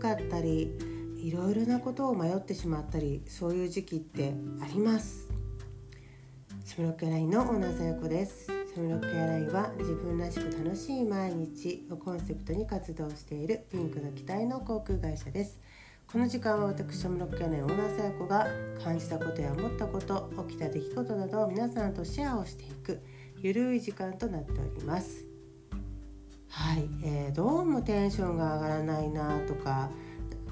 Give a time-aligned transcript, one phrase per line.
[0.00, 0.76] かったり
[1.16, 5.28] いろいろなことを迷ってしまったりそういう時期ってあります。
[6.64, 8.46] シムロックエアラインのオーナーさやこです。
[8.46, 15.58] シムロックエアラインは自分らしく楽しい毎日をコンセプトに活動しているピンクの機体の航空会社です。
[16.10, 18.46] この時間は私シムロックエアラインオーナーさやこが
[18.82, 23.02] 感じたことや思ったこと起きた出来事などを皆さんとシェアをしていく
[23.42, 25.29] ゆるい時間となっております。
[26.52, 29.88] はい、えー、どうもテンションが上がらないなとか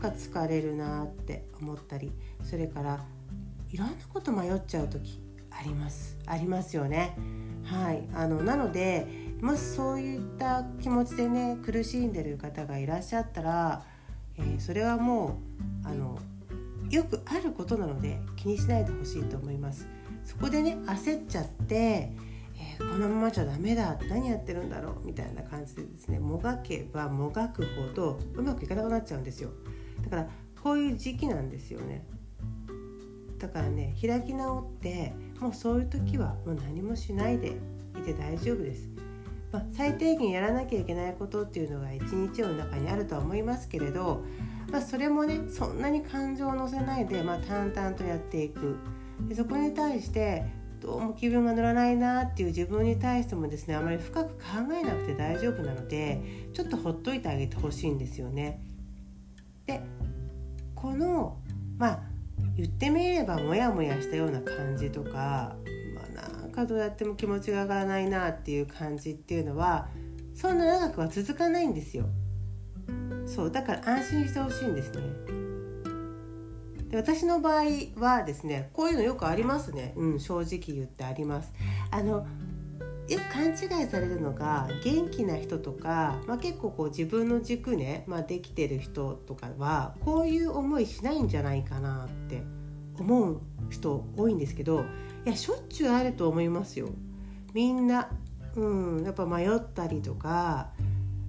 [0.01, 2.13] なんか疲れるなって思ったり
[2.45, 3.05] それから
[3.71, 6.17] いろんなこと迷っちゃう時あります。
[6.27, 7.17] ありますよね。
[7.65, 9.09] はいあのなので
[9.43, 13.83] もしそういった気持ちでね苦しんでる方がいらっしゃったら、
[14.37, 15.41] えー、それはも
[15.85, 16.17] うあの
[16.91, 19.89] よくあることなので気にしないでほしいと思います。
[20.25, 22.13] そこでね焦っちゃって
[22.79, 29.51] このままじゃダメだ何やってるんだろうみたいな感じでですねもがけばもがくほどうまくいかなくなっちゃうんですよ。
[30.03, 30.29] だから
[30.63, 32.07] こういう時期なんですよね。
[33.39, 37.57] だからね開き直ってもうそういう時はもう何もしないで
[37.97, 38.89] いて大丈夫です、
[39.53, 44.25] まあ、最低限やらなきゃいけないことっていうのが一日の中にあるとは思いますけれど、
[44.71, 48.77] まあ、それもねそんなに感情を乗せないで、まあ、淡々とやっていく。
[49.29, 50.45] でそこに対して
[50.81, 54.41] どうも気分が乗らないなっていう自分に対してもですねあまり深く考
[54.73, 58.61] えなくて大丈夫なのでちょっとほっといてあげてほしいんですよね。
[59.67, 59.83] で
[60.75, 61.39] この
[61.77, 62.01] まあ
[62.57, 65.57] 言ってみればモヤモヤしたような感じとか、
[65.95, 69.89] まあ、なんかどうやっても気持ちが上がらないなっていう感じっていうのは
[70.35, 72.07] そんな長くは続かないんですよ。
[73.27, 75.48] そうだから安心してほしいんですね。
[76.91, 77.65] で私の場合
[77.97, 81.53] はですねこういうのよくありますね、うん、正直言ってあります。
[81.91, 82.27] あの
[83.09, 92.43] よく勘違いされるのが元気な人とか、まあ、結構こう自分の軸ね、まあ、できてる人とかはこういう思いしないんじゃないかなって
[92.99, 93.41] 思う
[93.71, 94.85] 人多いんですけど
[95.25, 96.91] いやしょっちゅうあると思いますよ。
[97.55, 98.11] みんな、
[98.57, 100.73] うん、やっぱ迷ったりとか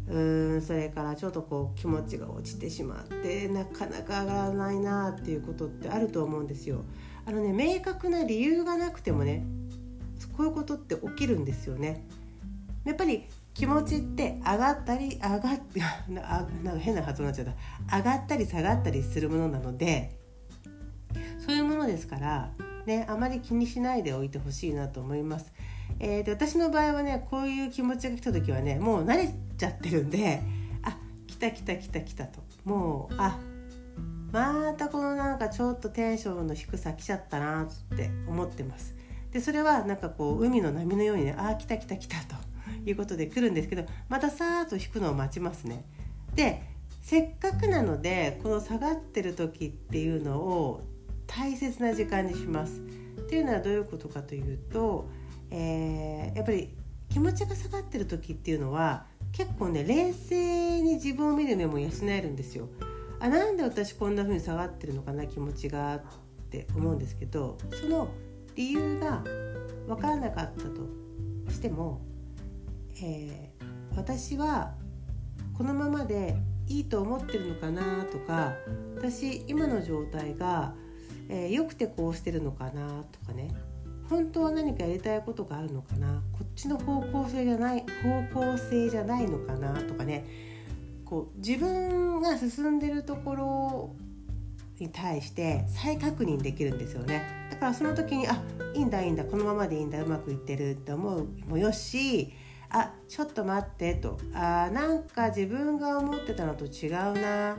[0.09, 0.20] う
[0.58, 6.84] んそれからちょっとこう気持ちが落ちてしまってなかなか上がらないなっていうことってあると思うんですよ。
[7.25, 9.46] あのね明確な理由がなくてもね
[10.36, 12.08] こういうことって起きるんですよね。
[12.86, 15.59] やっぱり気持ちって上がったり上がっ
[16.09, 17.56] なんか変な発音になっちゃっ
[17.88, 20.18] た上がったり下がったりするものなので
[21.46, 22.53] そういうものですから
[22.86, 25.52] ねあまり気にしないでおいてほしいなと思います。
[26.00, 30.42] えー、で私の場合はねこういう気持ちが来た時はねもう慣れちゃってるんで
[30.84, 33.38] あ来た来た来た来たともうあ
[34.32, 38.96] またこのなんかちょっとテンションの低さ来ちゃったなって思ってます。
[39.32, 42.36] でそれはなんかこう海の波のようにねあ来た来た来たと
[42.86, 45.86] いうことで来るんですけどまたさーっと引くのを待ちますね。
[46.36, 46.64] で
[47.02, 50.82] せっかくなのでこの下がってる時っていうのを
[51.26, 52.82] 大切な時間にします。
[52.82, 55.10] っていうのはどういうことかというと
[55.52, 56.76] えー、やっぱり
[57.10, 62.70] 気持ちが下がってる時っていうのは結構ね冷静に自分を見る目も養えるんですよ。
[63.20, 66.02] あなんで私こんな風に下がってるのかな気持ちがっ
[66.50, 68.10] て思うんですけどその
[68.56, 69.24] 理由が
[69.88, 72.02] 分からなかったとしても、
[73.02, 74.74] えー、私は
[75.58, 76.38] このままで
[76.68, 78.54] いいと思ってるのかなとか
[78.96, 80.74] 私今の状態が、
[81.28, 83.50] えー、よくてこうしてるのかなとかね
[84.09, 86.22] 本当は何かやりたいことがあるのかな？
[86.34, 87.86] こっちの方向性じゃない
[88.34, 89.74] 方向性じゃないのかな？
[89.84, 90.25] とかね。
[91.06, 93.96] こう自分が進んでるところ
[94.80, 97.24] に対して再確認できるんですよね。
[97.52, 98.42] だからその時にあ
[98.74, 99.24] いいんだいいんだ。
[99.25, 100.02] このままでいいんだ。
[100.02, 102.34] うまくいってるって思うもよし。
[102.72, 104.19] あちょっと待ってと。
[104.34, 107.58] あなんか自分が思ってたのと違うな。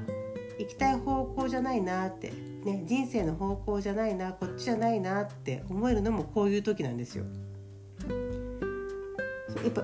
[0.60, 2.30] 行きたい方向じゃないなって、
[2.64, 7.24] ね、人生の方向じゃないなこっちじゃないなって思えるのもこういう時なんですよ。
[9.64, 9.82] やっぱ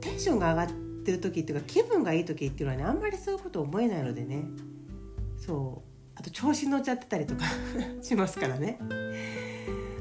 [0.00, 4.44] テンションが上がってる時っていうか気分がいい時っていうのはねあんまりそういうこと思えないのでね
[5.38, 7.44] そうあと調子に乗っちゃってたりとか
[8.02, 8.78] しますからね。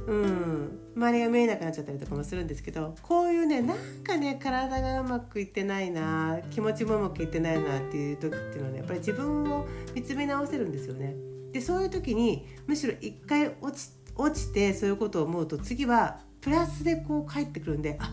[0.07, 11.13] うん、周りが見えなくなっちゃったりとかもするんですけどこういうねなんかね体がうまくいってないな気持ちもうまくいってないなっていう時っていうのはねやっぱり自分を見つめ直せるんですよね。
[11.51, 18.11] でそういう時にむしろ一回落ち落ちてそういうことを思うと次はプラスでこう帰ってくるんであ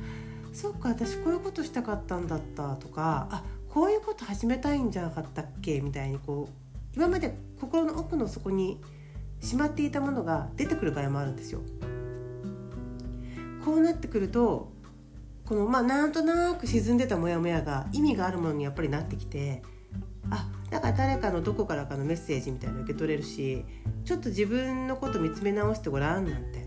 [0.52, 8.81] そうか私こういうことしたかったんだったとかあこういうこと始めたいんじゃなかったっけみたいにこう今まで心の奥の底に
[9.41, 11.61] しまっていたものが出てくる場合もあるんですよ。
[13.64, 14.72] こうなってくると
[15.46, 19.62] このまあなんとなく沈んでたモヤモヤが意味があるものにやっぱりなってきて
[20.31, 23.64] あだから誰かのどこからかのメッセージみたいなの受け取れるし
[24.05, 26.66] ちょっと自分のこと見つめ直してごらんなんて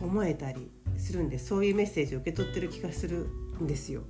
[0.00, 3.28] 思えたりするんでそういうメッセージを受け取ってる気がする
[3.60, 4.02] んですよ。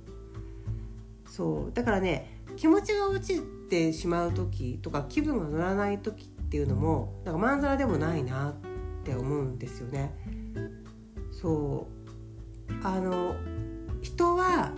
[1.29, 8.53] そうだからね気持ちが落ちてしまう時とか気分が乗らない時っていうのもなんかまんざらでもないなっ
[9.03, 10.13] て思うんですよね。
[11.31, 11.96] そう
[12.83, 13.35] あの
[14.01, 14.71] 人は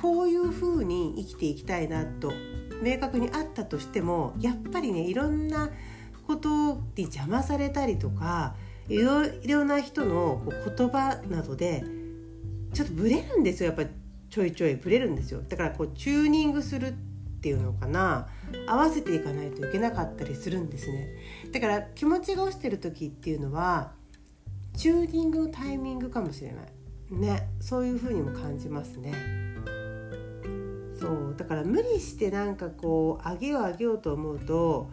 [0.00, 2.32] こういう風に生きていきたいなと
[2.82, 5.70] 明確にあったとしてもやっぱりねいろんな
[6.26, 6.48] こと
[6.96, 8.54] に邪魔されたりとか
[8.88, 10.42] いろいろな人の
[10.76, 11.84] 言葉などで
[12.72, 13.68] ちょっとブレるんですよ。
[13.68, 13.88] やっぱり
[14.28, 15.42] ちょいちょいブレるんですよ。
[15.48, 16.92] だからこうチューニングするっ
[17.40, 18.28] ていうのかな。
[18.66, 21.08] 合わせていかないといけなかったりするんですね。
[21.52, 23.92] だから気持ちが落ちてる時っていうのは
[24.76, 26.73] チューニングのタイミングかもしれない。
[27.10, 29.12] ねそういう風にも感じますね
[30.98, 34.90] そうだから無理してなんかこう上げよう上げようと思うと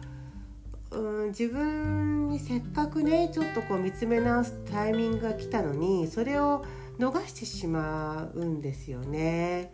[0.90, 6.64] うん自分にせっかくねちょっとこう見つめ直すタイミングが来たのにそれを
[6.98, 9.72] 逃してしまうんですよね。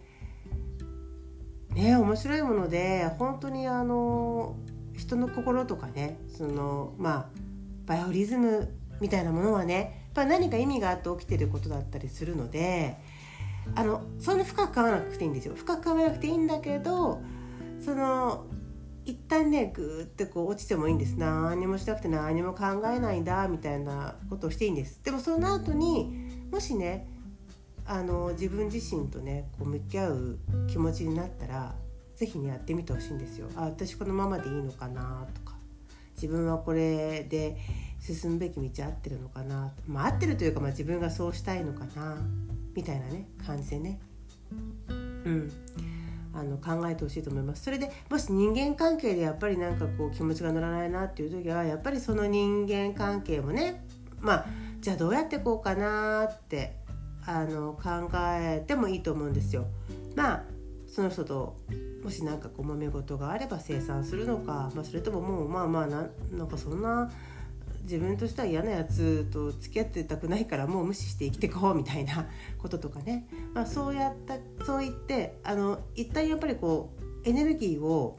[1.75, 4.57] ね面白いもので本当にあの
[4.95, 7.27] 人の心とかねそのまあ
[7.87, 12.97] バイオリズムみたいなものはねぱ何か意味があって起きてることだったりするので
[13.75, 15.55] あのそんな深く考えなくていいんですよ。
[15.55, 17.21] 深く考えなくていいんだけど
[17.81, 18.47] その
[19.05, 21.17] 一旦ねグーってこう落ちてもいいんです。
[21.17, 25.01] 何もしなくて何も考えないんだみたいなことをしていいんです。
[25.03, 27.09] でもその後にもしね
[27.87, 30.39] あの自分自身とねこう向き合う
[30.69, 31.75] 気持ちになったら
[32.17, 33.49] 是非ねやってみてほしいんですよ。
[33.57, 35.58] あ私このままでいいのかなとか。
[36.21, 37.57] 自分はこれで
[38.01, 42.19] 進むべき道合ってるのかな、まあ、合ってるというか、まあ、自分がそうしたいのかな
[42.75, 44.01] みたいなね感じでね、
[44.89, 45.53] うん、
[46.35, 47.65] あの考えてほしいと思います。
[47.65, 53.85] それでもし人間関係でやっぱりなんかこう気持ちが乗らないなっていう時はやっぱりその人間関係もね
[54.21, 54.47] まあ
[54.81, 56.77] じゃあどうやってこうかなって
[57.27, 59.67] あの考えてもいいと思うんですよ。
[60.15, 60.45] まあ
[60.99, 61.55] その人と
[62.03, 67.09] もし何かこう揉め事があれば清算するのか、まあ、それとももうまあまあななんかそんな
[67.83, 72.27] 自分としては嫌なやつと付き合ってたくないからもう無視して生きていこうみたいな
[72.59, 76.91] こととかね、 まあ、そうやったそう言ってあの一旦やっぱりこ
[77.25, 78.17] うエネルギーを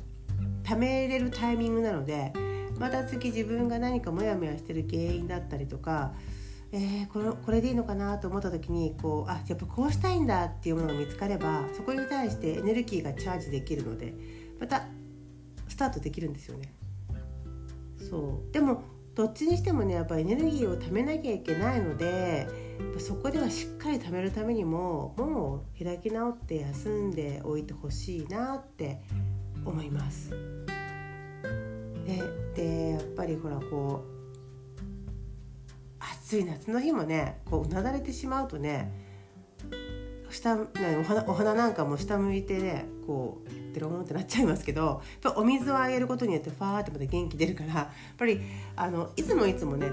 [0.63, 2.31] 貯めれるタイミングなので
[2.79, 6.13] また次自分が何かモヤモヤしてる原因だったりとか
[6.71, 14.13] えー、このこれでいいのかなと思った時にこうあやっぱこうしたいんだっていうものが見つかればそこに対してエネルギーがチャージできるので
[14.59, 14.85] また
[15.67, 16.73] スタートできるんですよね。
[18.09, 18.83] そうでも
[19.15, 22.47] どっちにしてもねやっぱエネルギーを貯めなきゃいけないので
[22.99, 29.01] そこではしっかり貯めるためにももう開き直って休んでおいてほしいなって
[29.65, 30.31] 思います。
[32.05, 32.23] で
[32.55, 34.18] でやっぱりほらこう
[36.29, 38.91] 暑い夏の日もねこううなだれてしまうとね
[40.29, 45.01] 下お花お花なんかも下向いてねこうデロンってなっちゃいますけど
[45.35, 48.41] お水をあげることによってファーってまた元気出るからやっぱり
[48.75, 49.87] あのいつもいつもね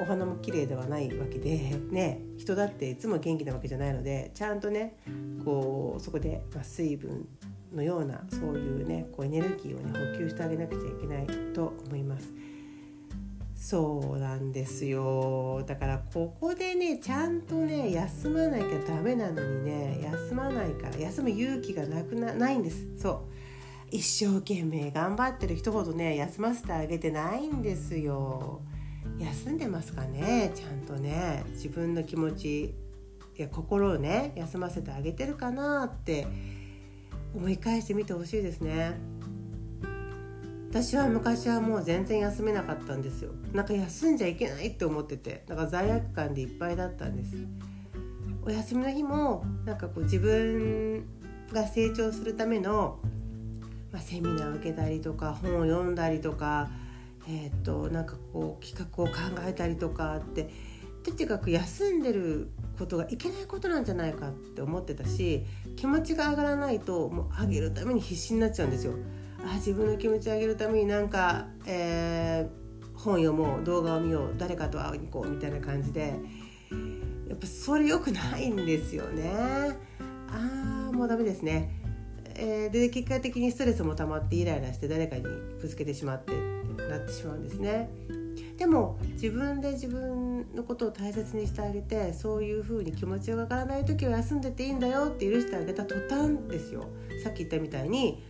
[0.00, 1.58] お花も綺麗ではないわけで
[1.90, 4.94] ね人だっていつも元気なわけじゃないのでちゃんとね
[5.44, 7.26] こうそこで、まあ、水分
[7.74, 12.32] のようなそういうねこうエネルギーをね補給してあげなくちゃいけないと思います。
[13.64, 15.62] そうなんですよ。
[15.64, 22.88] だからここでねちゃんとね休まなきゃダメなのにね休まないから休む勇気がなくなないんです。
[22.98, 23.20] そう。
[23.92, 28.62] 一生懸命頑張ってる人ほどね休ませてあげてないんですよ。
[29.20, 31.44] 休んでますかねちゃんとね。
[31.50, 32.74] 自分の気持ちい
[33.36, 36.26] や心をね休ませてあげてるかなって
[37.32, 39.11] 思い返してみてほしいですね。
[40.72, 43.32] 私は昔はもう全然休めなかったんですよ。
[43.52, 45.44] なんか休んじゃいけないって思ってて。
[45.46, 47.36] だから罪悪感でいっぱいだったんです。
[48.42, 51.04] お休みの日もなんかこう自分
[51.52, 53.00] が成長するための、
[53.92, 56.70] まあ、セミナーを受けたりとか本を読んだりとか
[57.28, 59.12] えー、っとなんかこう企画を考
[59.46, 60.48] えたりとかって
[61.04, 65.44] とにかく休んでることがいけないことなんじゃないかって思ってたし
[65.76, 68.94] 気持ちが上がらないともう上げるために必死になっちゃうんですよ。
[69.44, 76.14] あ自分の気持ちを上げるためになんか、えー、本読もう動画を見よう誰かと会いに行こうみたいな感じで
[77.28, 79.32] やっぱそれ良くないんですよね。
[80.28, 81.70] ああもうダメですね。
[82.34, 87.90] えー、で結果的にストレスも溜まってイライラして誰かにぶつけてしまってってなってしまうんですね。
[88.56, 96.86] でも自分で自分のことを大切にしてあげてそういう風に気持ちが上がらない時は休んでていいんだよって許してあげた途端ですよ
[97.24, 98.22] さっき言ったみたいに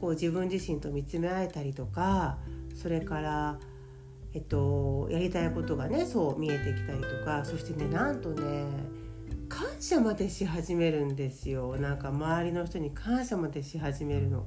[0.00, 2.38] こう自分自身と見つめ合えたりとか
[2.74, 3.58] それから
[4.32, 8.64] えっと、やりたいことがねそう見えてきたりとかそしてねなんとね
[9.48, 11.76] 感謝までし始めるんですよ。
[11.76, 14.46] なんか周りの人に感謝までし始めるの。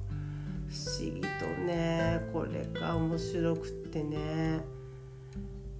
[0.66, 4.60] 不思議とねこれが面白くってね。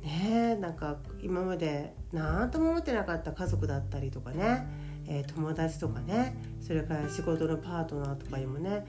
[0.03, 4.67] ねなんか今まで何とも思ってなかった家族だったりとかね、
[5.07, 8.87] えー、友達とかねそれから仕事のパートナーとかにもね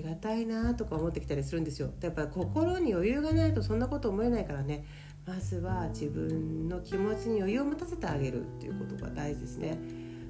[0.00, 1.90] りがたいなとか思ってきたりするんですよ。
[2.00, 4.84] やっぱり心に余裕がないとそんなこと思えないからね。
[5.26, 9.78] まずは自分の気持ちに余裕を持たせてあげるっていうことが大事ですね。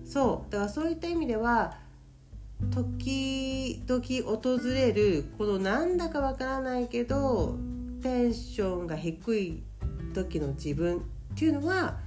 [0.04, 0.52] そう。
[0.52, 1.78] だからそういった意味では
[2.70, 7.56] 時々訪れるこのなんだかわからないけど
[8.02, 9.62] テンションが低い
[10.12, 11.00] 時の自分っ
[11.36, 11.98] ていうのは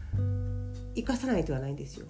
[0.95, 2.05] 生かさないとはないんですよ。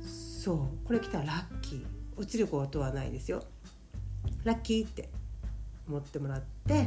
[0.00, 0.86] そう。
[0.86, 1.84] これ来たらラッキー。
[2.16, 3.42] 落ちることはないですよ。
[4.44, 5.08] ラッキーって
[5.88, 6.86] 思ってもらって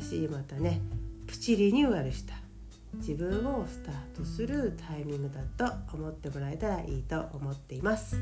[0.00, 0.80] 新しいまたね
[1.26, 2.34] プチリニューアルした
[2.94, 8.16] 自分をスタートするタイミングだと思ってもらえたらいいと思っています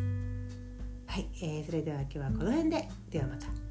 [1.06, 3.67] はい、えー、それでは今日はこの辺でではまた。